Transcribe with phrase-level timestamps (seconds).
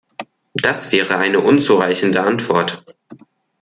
[0.55, 2.83] Das wäre eine unzureichende Antwort.